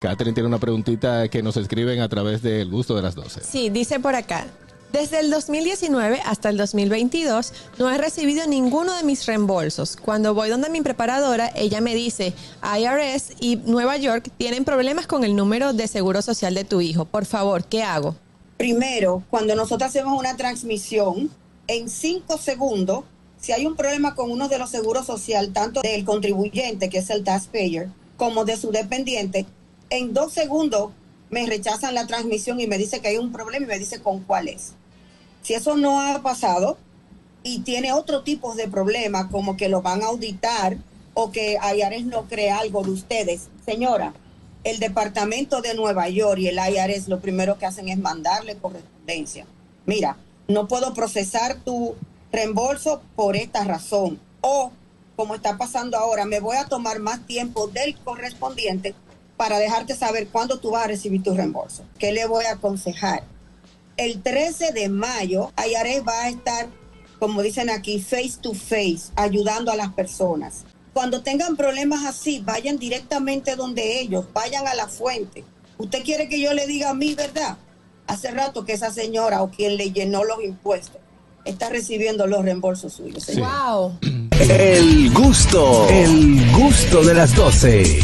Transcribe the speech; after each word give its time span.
Catherine 0.00 0.32
tiene 0.32 0.46
una 0.46 0.60
preguntita 0.60 1.26
que 1.26 1.42
nos 1.42 1.56
escriben 1.56 1.98
a 1.98 2.08
través 2.08 2.40
del 2.40 2.70
gusto 2.70 2.94
de 2.94 3.02
las 3.02 3.16
12. 3.16 3.42
Sí, 3.42 3.68
dice 3.68 3.98
por 3.98 4.14
acá. 4.14 4.46
Desde 4.92 5.18
el 5.18 5.28
2019 5.28 6.20
hasta 6.24 6.50
el 6.50 6.56
2022 6.56 7.52
no 7.80 7.90
he 7.90 7.98
recibido 7.98 8.46
ninguno 8.46 8.94
de 8.94 9.02
mis 9.02 9.26
reembolsos. 9.26 9.96
Cuando 9.96 10.34
voy 10.34 10.50
donde 10.50 10.70
mi 10.70 10.82
preparadora, 10.82 11.50
ella 11.56 11.80
me 11.80 11.96
dice, 11.96 12.32
IRS 12.62 13.32
y 13.40 13.56
Nueva 13.56 13.96
York 13.96 14.30
tienen 14.38 14.64
problemas 14.64 15.08
con 15.08 15.24
el 15.24 15.34
número 15.34 15.72
de 15.72 15.88
seguro 15.88 16.22
social 16.22 16.54
de 16.54 16.62
tu 16.62 16.80
hijo. 16.80 17.04
Por 17.04 17.24
favor, 17.24 17.64
¿qué 17.64 17.82
hago? 17.82 18.14
Primero, 18.56 19.24
cuando 19.30 19.56
nosotros 19.56 19.90
hacemos 19.90 20.16
una 20.16 20.36
transmisión, 20.36 21.28
en 21.66 21.88
cinco 21.88 22.38
segundos, 22.38 23.02
si 23.40 23.50
hay 23.50 23.66
un 23.66 23.74
problema 23.74 24.14
con 24.14 24.30
uno 24.30 24.48
de 24.48 24.60
los 24.60 24.70
seguros 24.70 25.06
social, 25.06 25.52
tanto 25.52 25.80
del 25.80 26.04
contribuyente, 26.04 26.88
que 26.88 26.98
es 26.98 27.10
el 27.10 27.24
taxpayer, 27.24 27.88
como 28.16 28.44
de 28.44 28.56
su 28.56 28.70
dependiente, 28.70 29.44
en 29.90 30.14
dos 30.14 30.32
segundos 30.32 30.92
me 31.30 31.46
rechazan 31.46 31.94
la 31.94 32.06
transmisión 32.06 32.60
y 32.60 32.66
me 32.66 32.78
dice 32.78 33.00
que 33.00 33.08
hay 33.08 33.18
un 33.18 33.32
problema 33.32 33.66
y 33.66 33.68
me 33.68 33.78
dice 33.78 34.00
con 34.00 34.20
cuál 34.20 34.48
es. 34.48 34.72
Si 35.42 35.54
eso 35.54 35.76
no 35.76 36.00
ha 36.00 36.22
pasado 36.22 36.78
y 37.42 37.60
tiene 37.60 37.92
otro 37.92 38.22
tipo 38.22 38.54
de 38.54 38.68
problema, 38.68 39.28
como 39.30 39.56
que 39.56 39.68
lo 39.68 39.82
van 39.82 40.02
a 40.02 40.06
auditar 40.06 40.78
o 41.14 41.30
que 41.30 41.58
IARES 41.76 42.06
no 42.06 42.24
cree 42.24 42.50
algo 42.50 42.82
de 42.82 42.90
ustedes, 42.90 43.48
señora, 43.64 44.14
el 44.64 44.78
departamento 44.78 45.60
de 45.60 45.74
Nueva 45.74 46.08
York 46.08 46.40
y 46.40 46.48
el 46.48 46.56
IARES 46.56 47.08
lo 47.08 47.20
primero 47.20 47.58
que 47.58 47.66
hacen 47.66 47.88
es 47.88 47.98
mandarle 47.98 48.56
correspondencia. 48.56 49.46
Mira, 49.86 50.16
no 50.48 50.68
puedo 50.68 50.94
procesar 50.94 51.56
tu 51.64 51.94
reembolso 52.32 53.02
por 53.16 53.36
esta 53.36 53.64
razón. 53.64 54.18
O, 54.40 54.70
como 55.16 55.34
está 55.34 55.56
pasando 55.56 55.96
ahora, 55.96 56.24
me 56.24 56.40
voy 56.40 56.56
a 56.56 56.66
tomar 56.66 57.00
más 57.00 57.26
tiempo 57.26 57.68
del 57.68 57.96
correspondiente 57.98 58.94
para 59.38 59.58
dejarte 59.58 59.94
saber 59.94 60.28
cuándo 60.28 60.58
tú 60.58 60.72
vas 60.72 60.84
a 60.84 60.88
recibir 60.88 61.22
tu 61.22 61.32
reembolso. 61.32 61.84
¿Qué 61.98 62.12
le 62.12 62.26
voy 62.26 62.44
a 62.44 62.54
aconsejar? 62.54 63.22
El 63.96 64.20
13 64.20 64.72
de 64.72 64.88
mayo, 64.88 65.52
Ayaré 65.56 66.00
va 66.00 66.24
a 66.24 66.28
estar, 66.28 66.66
como 67.18 67.40
dicen 67.40 67.70
aquí, 67.70 68.00
face 68.00 68.34
to 68.42 68.52
face, 68.52 69.12
ayudando 69.16 69.72
a 69.72 69.76
las 69.76 69.92
personas. 69.94 70.64
Cuando 70.92 71.22
tengan 71.22 71.56
problemas 71.56 72.04
así, 72.04 72.42
vayan 72.44 72.78
directamente 72.78 73.54
donde 73.54 74.00
ellos, 74.00 74.26
vayan 74.34 74.66
a 74.66 74.74
la 74.74 74.88
fuente. 74.88 75.44
¿Usted 75.78 76.02
quiere 76.02 76.28
que 76.28 76.40
yo 76.40 76.52
le 76.52 76.66
diga 76.66 76.90
a 76.90 76.94
mí, 76.94 77.14
verdad? 77.14 77.56
Hace 78.08 78.32
rato 78.32 78.64
que 78.64 78.72
esa 78.72 78.92
señora 78.92 79.42
o 79.42 79.50
quien 79.50 79.76
le 79.76 79.92
llenó 79.92 80.24
los 80.24 80.42
impuestos 80.42 81.00
está 81.44 81.68
recibiendo 81.70 82.26
los 82.26 82.44
reembolsos 82.44 82.92
suyos. 82.92 83.26
Wow. 83.36 83.98
El 84.40 85.12
gusto, 85.12 85.88
el 85.88 86.52
gusto 86.52 87.04
de 87.04 87.14
las 87.14 87.34
12. 87.34 87.98